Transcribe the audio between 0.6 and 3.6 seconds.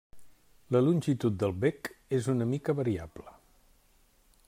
La longitud del bec és una mica variable.